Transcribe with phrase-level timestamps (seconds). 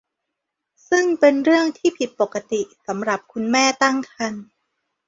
[0.89, 4.45] ซึ่งเป็นเรื่องที่ผิดปกติสำหรับคุณแม่ตั้งครรภ์